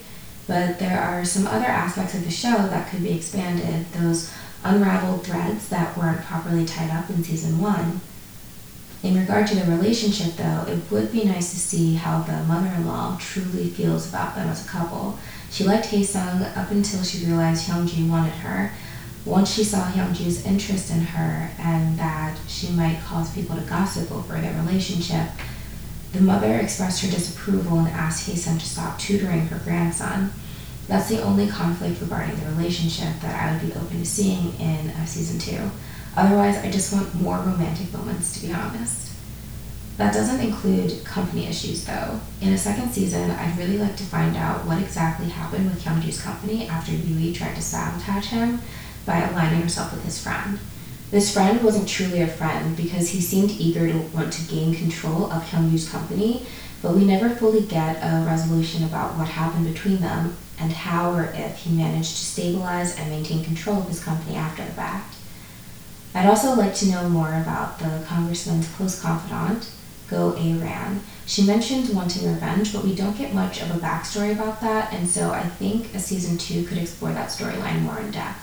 But 0.48 0.80
there 0.80 1.00
are 1.00 1.24
some 1.24 1.48
other 1.48 1.68
aspects 1.68 2.16
of 2.16 2.26
the 2.26 2.32
show 2.32 2.58
that 2.58 2.90
could 2.90 3.04
be 3.04 3.14
expanded, 3.14 3.86
those 3.94 4.34
unraveled 4.64 5.24
threads 5.26 5.70
that 5.70 5.98
weren't 5.98 6.24
properly 6.26 6.66
tied 6.66 6.92
up 6.92 7.10
in 7.10 7.24
season 7.24 7.60
one. 7.60 8.02
In 9.04 9.18
regard 9.18 9.48
to 9.48 9.56
the 9.56 9.72
relationship, 9.72 10.36
though, 10.36 10.66
it 10.68 10.80
would 10.92 11.12
be 11.12 11.24
nice 11.24 11.50
to 11.52 11.60
see 11.60 11.96
how 11.96 12.22
the 12.22 12.44
mother 12.44 12.68
in 12.68 12.86
law 12.86 13.18
truly 13.20 13.70
feels 13.70 14.08
about 14.08 14.36
them 14.36 14.48
as 14.48 14.64
a 14.64 14.70
couple. 14.70 15.18
She 15.50 15.64
liked 15.64 15.88
Hae-sung 15.88 16.44
up 16.44 16.70
until 16.70 17.04
she 17.04 17.26
realized 17.26 17.68
Hyunju 17.68 18.08
wanted 18.10 18.34
her. 18.34 18.72
Once 19.26 19.54
she 19.54 19.64
saw 19.64 19.90
Hyunju's 19.90 20.46
interest 20.46 20.92
in 20.92 21.02
her 21.02 21.50
and 21.60 21.98
that 21.98 22.38
she 22.48 22.70
might 22.70 23.02
cause 23.02 23.34
people 23.34 23.56
to 23.56 23.62
gossip 23.64 24.12
over 24.12 24.40
their 24.40 24.54
relationship, 24.62 25.30
the 26.14 26.22
mother 26.22 26.56
expressed 26.58 27.02
her 27.02 27.10
disapproval 27.10 27.80
and 27.80 27.88
asked 27.88 28.28
Hae-sung 28.28 28.60
to 28.60 28.66
stop 28.66 29.00
tutoring 29.00 29.48
her 29.48 29.60
grandson. 29.60 30.32
That's 30.88 31.10
the 31.10 31.22
only 31.22 31.48
conflict 31.48 32.02
regarding 32.02 32.36
the 32.38 32.52
relationship 32.52 33.20
that 33.22 33.42
I 33.42 33.54
would 33.54 33.62
be 33.62 33.74
open 33.74 34.00
to 34.00 34.06
seeing 34.06 34.54
in 34.60 34.90
a 34.90 35.08
season 35.08 35.40
two. 35.40 35.72
Otherwise, 36.16 36.58
I 36.58 36.70
just 36.70 36.92
want 36.92 37.16
more 37.16 37.38
romantic 37.38 37.94
moments, 37.94 38.34
to 38.34 38.46
be 38.46 38.54
honest. 38.54 39.12
That 39.98 40.14
doesn't 40.14 40.40
include 40.40 41.04
company 41.06 41.48
issues, 41.48 41.86
though. 41.86 42.20
In 42.42 42.54
a 42.54 42.58
second 42.58 42.92
season, 42.92 43.32
I'd 43.32 43.58
really 43.58 43.78
like 43.78 43.96
to 43.98 44.04
find 44.04 44.36
out 44.36 44.66
what 44.66 44.82
exactly 44.82 45.30
happened 45.30 45.70
with 45.70 45.84
Hyunju's 45.84 46.22
company 46.22 46.68
after 46.68 46.92
Yui 46.92 47.34
tried 47.34 47.56
to 47.56 47.62
sabotage 47.62 48.28
him 48.28 48.62
by 49.06 49.22
aligning 49.22 49.62
herself 49.62 49.94
with 49.94 50.04
his 50.04 50.22
friend. 50.22 50.60
This 51.12 51.34
friend 51.34 51.62
wasn't 51.62 51.88
truly 51.88 52.22
a 52.22 52.28
friend 52.28 52.76
because 52.76 53.10
he 53.10 53.22
seemed 53.22 53.52
eager 53.52 53.92
to 53.92 54.00
want 54.16 54.32
to 54.34 54.50
gain 54.50 54.74
control 54.74 55.32
of 55.32 55.44
Hyunju's 55.44 55.90
company, 55.90 56.46
but 56.82 56.96
we 56.96 57.06
never 57.06 57.30
fully 57.30 57.62
get 57.62 57.98
a 57.98 58.26
resolution 58.26 58.84
about 58.84 59.18
what 59.18 59.28
happened 59.28 59.72
between 59.72 59.98
them 60.02 60.36
and 60.62 60.72
how 60.72 61.12
or 61.12 61.32
if 61.34 61.58
he 61.58 61.72
managed 61.72 62.12
to 62.12 62.26
stabilize 62.26 62.96
and 62.96 63.10
maintain 63.10 63.44
control 63.44 63.80
of 63.80 63.88
his 63.88 64.04
company 64.04 64.36
after 64.36 64.64
the 64.64 64.72
fact. 64.72 65.16
I'd 66.14 66.28
also 66.28 66.56
like 66.56 66.76
to 66.76 66.90
know 66.90 67.10
more 67.10 67.34
about 67.34 67.80
the 67.80 68.04
congressman's 68.08 68.68
close 68.70 69.02
confidant, 69.02 69.72
Go 70.10 70.36
A 70.38 70.54
Ran. 70.56 71.02
She 71.26 71.46
mentioned 71.46 71.96
wanting 71.96 72.28
revenge, 72.28 72.74
but 72.74 72.84
we 72.84 72.94
don't 72.94 73.18
get 73.18 73.34
much 73.34 73.62
of 73.62 73.72
a 73.72 73.80
backstory 73.80 74.34
about 74.34 74.60
that, 74.62 74.94
and 74.94 75.08
so 75.08 75.32
I 75.32 75.44
think 75.44 75.96
a 75.96 76.00
season 76.00 76.38
two 76.38 76.66
could 76.66 76.78
explore 76.78 77.14
that 77.14 77.30
storyline 77.30 77.82
more 77.82 78.00
in 78.00 78.12
depth. 78.12 78.40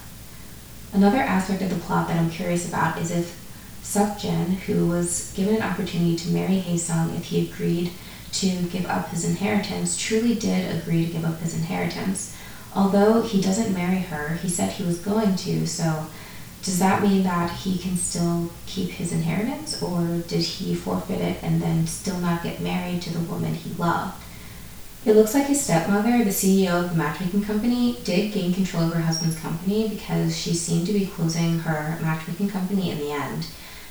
Another 0.94 1.18
aspect 1.18 1.60
of 1.60 1.68
the 1.68 1.76
plot 1.76 2.08
that 2.08 2.18
I'm 2.18 2.30
curious 2.30 2.66
about 2.66 2.98
is 2.98 3.10
if 3.10 3.38
Sukjin, 3.82 4.54
who 4.60 4.86
was 4.86 5.32
given 5.36 5.56
an 5.56 5.62
opportunity 5.62 6.16
to 6.16 6.30
marry 6.30 6.58
Hae-sung 6.58 7.14
if 7.14 7.26
he 7.26 7.50
agreed 7.50 7.92
to 8.32 8.62
give 8.64 8.86
up 8.86 9.08
his 9.08 9.24
inheritance, 9.24 9.96
truly 9.96 10.34
did 10.34 10.76
agree 10.76 11.06
to 11.06 11.12
give 11.12 11.24
up 11.24 11.40
his 11.40 11.54
inheritance. 11.54 12.36
Although 12.74 13.22
he 13.22 13.40
doesn't 13.40 13.74
marry 13.74 13.98
her, 13.98 14.34
he 14.36 14.48
said 14.48 14.72
he 14.72 14.84
was 14.84 14.98
going 14.98 15.36
to, 15.36 15.66
so 15.66 16.06
does 16.62 16.78
that 16.78 17.02
mean 17.02 17.22
that 17.22 17.50
he 17.50 17.78
can 17.78 17.96
still 17.96 18.50
keep 18.66 18.90
his 18.90 19.12
inheritance, 19.12 19.82
or 19.82 20.18
did 20.28 20.42
he 20.42 20.74
forfeit 20.74 21.20
it 21.20 21.42
and 21.42 21.62
then 21.62 21.86
still 21.86 22.18
not 22.18 22.42
get 22.42 22.60
married 22.60 23.00
to 23.02 23.12
the 23.12 23.20
woman 23.20 23.54
he 23.54 23.72
loved? 23.74 24.22
It 25.04 25.14
looks 25.14 25.32
like 25.32 25.46
his 25.46 25.62
stepmother, 25.62 26.24
the 26.24 26.30
CEO 26.30 26.84
of 26.84 26.90
the 26.90 26.96
matchmaking 26.96 27.44
company, 27.44 27.98
did 28.04 28.32
gain 28.32 28.52
control 28.52 28.84
of 28.84 28.92
her 28.92 29.00
husband's 29.00 29.38
company 29.38 29.88
because 29.88 30.36
she 30.36 30.52
seemed 30.52 30.86
to 30.88 30.92
be 30.92 31.06
closing 31.06 31.60
her 31.60 31.98
matchmaking 32.02 32.50
company 32.50 32.90
in 32.90 32.98
the 32.98 33.12
end. 33.12 33.46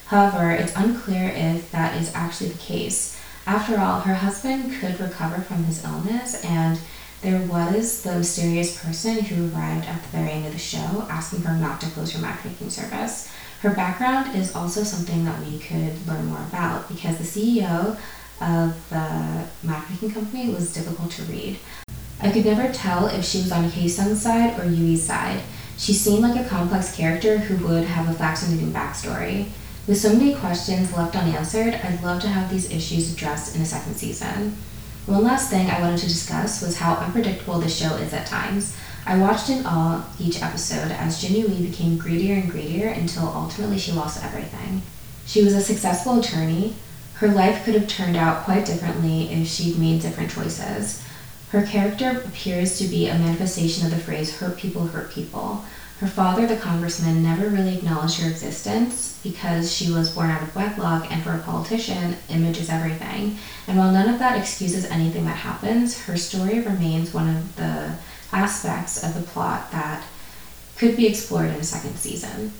However, 0.07 0.51
it's 0.51 0.75
unclear 0.75 1.29
if 1.29 1.71
that 1.71 1.99
is 1.99 2.13
actually 2.13 2.49
the 2.49 2.59
case. 2.59 3.16
After 3.47 3.79
all, 3.79 4.01
her 4.01 4.15
husband 4.15 4.73
could 4.73 4.99
recover 4.99 5.41
from 5.41 5.63
his 5.63 5.81
illness 5.85 6.43
and 6.43 6.77
there 7.21 7.39
was 7.47 8.03
the 8.03 8.17
mysterious 8.17 8.77
person 8.83 9.23
who 9.23 9.55
arrived 9.55 9.87
at 9.87 10.03
the 10.03 10.09
very 10.09 10.31
end 10.31 10.47
of 10.47 10.51
the 10.51 10.59
show 10.59 11.07
asking 11.09 11.43
her 11.43 11.55
not 11.55 11.79
to 11.79 11.89
close 11.91 12.11
her 12.11 12.19
matchmaking 12.19 12.69
service. 12.69 13.31
Her 13.61 13.73
background 13.73 14.35
is 14.35 14.53
also 14.53 14.83
something 14.83 15.23
that 15.23 15.39
we 15.39 15.59
could 15.59 16.05
learn 16.05 16.25
more 16.25 16.43
about 16.49 16.89
because 16.89 17.17
the 17.17 17.23
CEO 17.23 17.97
of 18.41 18.89
the 18.89 19.45
matchmaking 19.63 20.11
company 20.11 20.53
was 20.53 20.73
difficult 20.73 21.11
to 21.11 21.23
read. 21.23 21.57
I 22.21 22.31
could 22.31 22.43
never 22.43 22.71
tell 22.73 23.07
if 23.07 23.23
she 23.23 23.37
was 23.37 23.53
on 23.53 23.69
Hae-sung's 23.69 24.21
side 24.21 24.59
or 24.59 24.65
Yui's 24.65 25.03
side. 25.03 25.39
She 25.77 25.93
seemed 25.93 26.21
like 26.21 26.45
a 26.45 26.49
complex 26.49 26.93
character 26.93 27.37
who 27.37 27.65
would 27.65 27.85
have 27.85 28.09
a 28.09 28.13
fascinating 28.13 28.73
backstory. 28.73 29.51
With 29.87 29.97
so 29.97 30.11
many 30.11 30.35
questions 30.35 30.93
left 30.93 31.15
unanswered, 31.15 31.73
I'd 31.75 32.03
love 32.03 32.21
to 32.21 32.27
have 32.27 32.51
these 32.51 32.69
issues 32.69 33.13
addressed 33.13 33.55
in 33.55 33.61
a 33.61 33.65
second 33.65 33.95
season. 33.95 34.57
One 35.05 35.23
last 35.23 35.49
thing 35.49 35.69
I 35.69 35.79
wanted 35.79 35.99
to 35.99 36.09
discuss 36.09 36.61
was 36.61 36.77
how 36.77 36.95
unpredictable 36.95 37.59
the 37.59 37.69
show 37.69 37.95
is 37.95 38.13
at 38.13 38.27
times. 38.27 38.75
I 39.05 39.17
watched 39.17 39.49
in 39.49 39.65
awe 39.65 40.05
each 40.19 40.41
episode 40.41 40.91
as 40.91 41.21
Jin 41.21 41.37
Yui 41.37 41.65
became 41.65 41.97
greedier 41.97 42.35
and 42.35 42.51
greedier 42.51 42.89
until 42.89 43.29
ultimately 43.29 43.79
she 43.79 43.93
lost 43.93 44.21
everything. 44.21 44.81
She 45.25 45.41
was 45.41 45.53
a 45.53 45.61
successful 45.61 46.19
attorney. 46.19 46.75
Her 47.13 47.29
life 47.29 47.63
could 47.63 47.75
have 47.75 47.87
turned 47.87 48.17
out 48.17 48.43
quite 48.43 48.65
differently 48.65 49.31
if 49.31 49.47
she'd 49.47 49.79
made 49.79 50.01
different 50.01 50.31
choices. 50.31 51.01
Her 51.51 51.65
character 51.65 52.23
appears 52.25 52.77
to 52.77 52.89
be 52.89 53.07
a 53.07 53.17
manifestation 53.17 53.85
of 53.85 53.91
the 53.91 54.03
phrase 54.03 54.35
hurt 54.35 54.57
people 54.57 54.87
hurt 54.87 55.11
people. 55.11 55.63
Her 55.99 56.07
father, 56.07 56.45
the 56.45 56.57
congressman, 56.57 57.23
never 57.23 57.49
really 57.49 57.75
acknowledged 57.75 58.19
her 58.19 58.29
existence 58.29 59.17
because 59.23 59.73
she 59.73 59.91
was 59.91 60.11
born 60.11 60.29
out 60.29 60.43
of 60.43 60.55
wedlock, 60.55 61.11
and 61.11 61.23
for 61.23 61.33
a 61.33 61.39
politician, 61.39 62.17
image 62.29 62.59
is 62.59 62.69
everything. 62.69 63.39
And 63.65 63.79
while 63.79 63.91
none 63.91 64.07
of 64.07 64.19
that 64.19 64.37
excuses 64.37 64.85
anything 64.85 65.25
that 65.25 65.37
happens, 65.37 66.03
her 66.03 66.15
story 66.15 66.59
remains 66.59 67.15
one 67.15 67.35
of 67.35 67.55
the 67.55 67.95
aspects 68.31 69.03
of 69.03 69.15
the 69.15 69.21
plot 69.21 69.71
that 69.71 70.03
could 70.75 70.95
be 70.95 71.07
explored 71.07 71.49
in 71.49 71.55
a 71.55 71.63
second 71.63 71.97
season. 71.97 72.51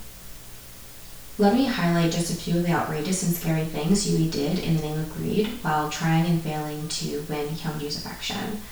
Let 1.37 1.53
me 1.53 1.67
highlight 1.67 2.11
just 2.11 2.31
a 2.31 2.35
few 2.35 2.57
of 2.57 2.63
the 2.63 2.71
outrageous 2.71 3.21
and 3.21 3.35
scary 3.35 3.65
things 3.65 4.09
Yui 4.09 4.31
did 4.31 4.57
in 4.57 4.77
the 4.77 4.81
name 4.81 4.97
of 4.97 5.13
greed 5.13 5.47
while 5.61 5.91
trying 5.91 6.25
and 6.25 6.41
failing 6.41 6.87
to 6.87 7.23
win 7.29 7.49
Hyunju's 7.49 7.97
affection 7.97 8.63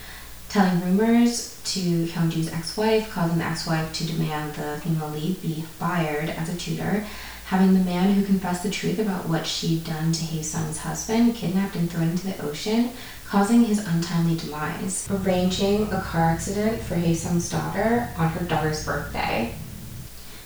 telling 0.55 0.97
rumors 0.97 1.59
to 1.65 2.05
Hyunju's 2.05 2.47
ex-wife, 2.47 3.11
causing 3.11 3.39
the 3.39 3.43
ex-wife 3.43 3.91
to 3.91 4.07
demand 4.07 4.53
the 4.53 4.79
female 4.81 5.09
lead 5.09 5.41
be 5.41 5.61
fired 5.63 6.29
as 6.29 6.47
a 6.47 6.55
tutor, 6.55 7.05
having 7.47 7.73
the 7.73 7.83
man 7.83 8.13
who 8.13 8.23
confessed 8.23 8.63
the 8.63 8.69
truth 8.69 8.97
about 8.97 9.27
what 9.27 9.45
she'd 9.45 9.83
done 9.83 10.13
to 10.13 10.23
Hae-sung's 10.23 10.77
husband 10.77 11.35
kidnapped 11.35 11.75
and 11.75 11.91
thrown 11.91 12.11
into 12.11 12.27
the 12.27 12.41
ocean, 12.41 12.91
causing 13.25 13.65
his 13.65 13.85
untimely 13.85 14.37
demise, 14.37 15.05
arranging 15.11 15.91
a 15.91 15.99
car 15.99 16.21
accident 16.21 16.81
for 16.81 16.95
Hae-sung's 16.95 17.49
daughter 17.49 18.07
on 18.15 18.29
her 18.29 18.45
daughter's 18.45 18.85
birthday, 18.85 19.53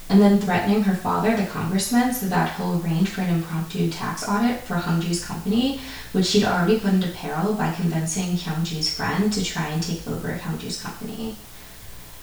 and 0.10 0.20
then 0.20 0.40
threatening 0.40 0.82
her 0.82 0.96
father, 0.96 1.38
the 1.38 1.46
congressman, 1.46 2.12
so 2.12 2.26
that 2.28 2.56
he'll 2.56 2.82
arrange 2.82 3.10
for 3.10 3.22
an 3.22 3.30
impromptu 3.30 3.92
tax 3.92 4.28
audit 4.28 4.60
for 4.62 4.76
Hyunju's 4.76 5.24
company, 5.24 5.80
which 6.12 6.26
she'd 6.26 6.44
already 6.44 6.80
put 6.80 6.94
into 6.94 7.10
peril 7.10 7.54
by 7.54 7.72
convincing 7.72 8.36
Hyunju's 8.36 8.94
friend 8.94 9.32
to 9.32 9.44
try 9.44 9.68
and 9.68 9.84
take 9.84 10.08
over 10.08 10.34
Hyunju's 10.34 10.82
company. 10.82 11.36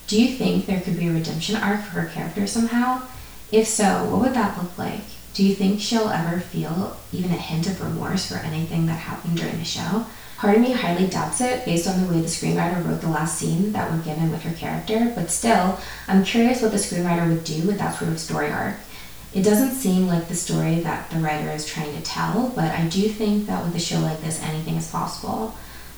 Do 0.07 0.21
you 0.21 0.35
think 0.35 0.65
there 0.65 0.81
could 0.81 0.97
be 0.97 1.07
a 1.07 1.13
redemption 1.13 1.55
arc 1.55 1.81
for 1.81 2.01
her 2.01 2.09
character 2.09 2.45
somehow? 2.45 3.03
If 3.51 3.67
so, 3.67 4.05
what 4.05 4.21
would 4.21 4.33
that 4.33 4.61
look 4.61 4.77
like? 4.77 5.01
Do 5.33 5.45
you 5.45 5.55
think 5.55 5.79
she'll 5.79 6.09
ever 6.09 6.39
feel 6.39 6.97
even 7.13 7.31
a 7.31 7.35
hint 7.35 7.67
of 7.67 7.81
remorse 7.81 8.25
for 8.25 8.37
anything 8.37 8.85
that 8.87 8.93
happened 8.93 9.37
during 9.37 9.59
the 9.59 9.65
show? 9.65 10.05
Part 10.37 10.55
of 10.55 10.61
me 10.61 10.71
highly 10.71 11.07
doubts 11.07 11.41
it 11.41 11.65
based 11.65 11.87
on 11.87 11.99
the 11.99 12.13
way 12.13 12.21
the 12.21 12.27
screenwriter 12.27 12.85
wrote 12.85 13.01
the 13.01 13.09
last 13.09 13.39
scene 13.39 13.71
that 13.71 13.91
we're 13.91 14.03
given 14.03 14.31
with 14.31 14.43
her 14.43 14.53
character, 14.53 15.11
but 15.15 15.31
still, 15.31 15.79
I'm 16.07 16.23
curious 16.23 16.61
what 16.61 16.69
the 16.69 16.77
screenwriter 16.77 17.27
would 17.27 17.43
do 17.43 17.65
with 17.65 17.79
that 17.79 17.97
sort 17.97 18.11
of 18.11 18.19
story 18.19 18.51
arc. 18.51 18.75
It 19.33 19.41
doesn't 19.41 19.71
seem 19.71 20.05
like 20.05 20.27
the 20.27 20.35
story 20.35 20.79
that 20.81 21.09
the 21.09 21.17
writer 21.17 21.49
is 21.49 21.65
trying 21.65 21.95
to 21.95 22.03
tell, 22.03 22.51
but 22.55 22.71
I 22.71 22.87
do 22.87 23.09
think 23.09 23.47
that 23.47 23.65
with 23.65 23.75
a 23.75 23.79
show 23.79 23.99
like 23.99 24.21
this, 24.21 24.39
anything 24.43 24.75
is 24.75 24.91
possible. 24.91 25.55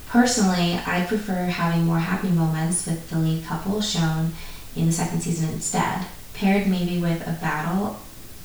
Personally, 0.08 0.80
I 0.86 1.06
prefer 1.06 1.46
having 1.46 1.86
more 1.86 2.00
happy 2.00 2.30
moments 2.30 2.86
with 2.86 3.10
the 3.10 3.20
lead 3.20 3.44
couple 3.44 3.82
shown 3.82 4.32
in 4.74 4.86
the 4.86 4.94
second 4.94 5.20
season 5.22 5.50
instead, 5.50 6.06
paired 6.34 6.66
maybe 6.66 6.98
with 6.98 7.28
a 7.28 7.38
battle 7.42 8.00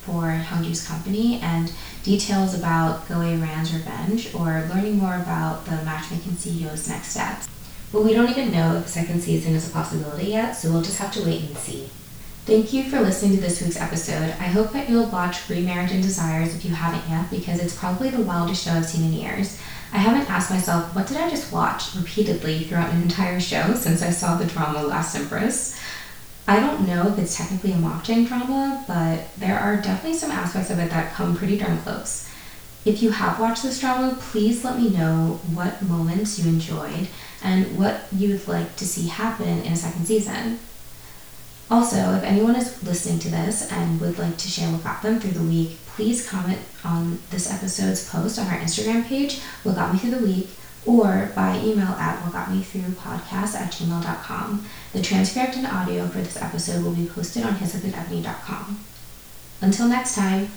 for 0.05 0.23
Hyunju's 0.23 0.87
company 0.87 1.41
and 1.41 1.73
details 2.03 2.55
about 2.55 3.09
Go 3.09 3.21
A 3.21 3.37
Ran's 3.37 3.73
revenge 3.73 4.35
or 4.35 4.69
learning 4.73 4.99
more 4.99 5.17
about 5.17 5.65
the 5.65 5.77
matchmaking 5.85 6.33
CEO's 6.33 6.89
next 6.89 7.09
steps. 7.09 7.49
But 7.93 8.05
we 8.05 8.13
don't 8.13 8.31
even 8.31 8.53
know 8.53 8.77
if 8.77 8.85
the 8.85 8.91
second 8.91 9.23
season 9.23 9.55
is 9.55 9.69
a 9.69 9.73
possibility 9.73 10.27
yet, 10.27 10.53
so 10.53 10.71
we'll 10.71 10.83
just 10.83 10.99
have 10.99 11.13
to 11.13 11.25
wait 11.25 11.45
and 11.45 11.57
see. 11.57 11.89
Thank 12.45 12.75
you 12.75 12.85
for 12.91 13.01
listening 13.01 13.37
to 13.37 13.41
this 13.41 13.63
week's 13.63 13.81
episode. 13.81 14.35
I 14.39 14.49
hope 14.49 14.73
that 14.73 14.91
you'll 14.91 15.07
watch 15.07 15.49
Remarriage 15.49 15.93
and 15.93 16.03
Desires 16.03 16.55
if 16.55 16.65
you 16.65 16.75
haven't 16.75 17.09
yet, 17.09 17.31
because 17.31 17.59
it's 17.59 17.79
probably 17.79 18.11
the 18.11 18.21
wildest 18.21 18.65
show 18.65 18.73
I've 18.73 18.85
seen 18.85 19.07
in 19.07 19.15
years. 19.15 19.59
I 19.95 19.99
haven't 19.99 20.29
asked 20.29 20.51
myself, 20.51 20.95
what 20.95 21.07
did 21.07 21.17
I 21.17 21.31
just 21.31 21.53
watch 21.53 21.95
repeatedly 21.95 22.65
throughout 22.65 22.93
an 22.93 23.01
entire 23.01 23.41
show 23.41 23.75
since 23.75 24.03
I 24.03 24.11
saw 24.11 24.37
the 24.37 24.45
drama 24.45 24.83
Last 24.83 25.15
Empress? 25.15 25.81
I 26.47 26.61
don't 26.61 26.87
know 26.87 27.09
if 27.09 27.19
it's 27.19 27.37
technically 27.37 27.73
a 27.73 27.77
mock 27.77 28.05
drama, 28.05 28.85
but 28.87 29.35
there 29.39 29.59
are 29.59 29.77
definitely 29.77 30.19
some 30.19 30.31
aspects 30.31 30.71
of 30.71 30.79
it 30.79 30.91
that 30.91 31.15
come 31.15 31.37
pretty 31.37 31.57
darn 31.57 31.79
close. 31.79 32.29
If 32.85 33.03
you 33.03 33.13
have 33.13 33.41
watched 33.41 33.63
this 33.63 33.81
drama, 33.81 34.15
please 34.21 34.63
let 34.63 34.79
me 34.79 34.91
know 34.91 35.41
what 35.55 35.81
moments 35.81 36.39
you 36.39 36.51
enjoyed 36.51 37.09
and 37.43 37.79
what 37.79 38.03
you 38.13 38.31
would 38.31 38.47
like 38.47 38.77
to 38.77 38.87
see 38.87 39.09
happen 39.09 39.63
in 39.63 39.73
a 39.73 39.77
second 39.77 40.07
season. 40.07 40.59
Also, 41.71 42.15
if 42.15 42.23
anyone 42.23 42.57
is 42.57 42.83
listening 42.83 43.19
to 43.21 43.31
this 43.31 43.73
and 43.73 43.99
would 43.99 44.19
like 44.19 44.37
to 44.37 44.49
share 44.49 44.71
what 44.71 44.85
got 44.85 45.01
them 45.01 45.19
through 45.19 45.31
the 45.31 45.43
week, 45.43 45.79
please 45.97 46.29
comment 46.29 46.59
on 46.85 47.21
this 47.31 47.51
episode's 47.51 48.07
post 48.11 48.39
on 48.39 48.47
our 48.49 48.59
Instagram 48.59 49.07
page, 49.07 49.41
What 49.63 49.77
Got 49.77 49.95
Me 49.95 49.99
Through 49.99 50.17
the 50.19 50.27
Week, 50.27 50.51
or 50.87 51.31
by 51.35 51.59
email 51.59 51.89
at 51.89 52.19
whatgotmethroughpodcast 52.21 53.55
at 53.55 53.73
gmail.com. 53.73 54.67
The 54.93 55.03
transcript 55.03 55.57
and 55.57 55.67
audio 55.67 56.07
for 56.09 56.19
this 56.19 56.41
episode 56.41 56.85
will 56.85 56.93
be 56.93 57.07
posted 57.07 57.45
on 57.45 57.55
hyssopandebony.com. 57.55 58.85
Until 59.61 59.89
next 59.89 60.15
time, 60.15 60.51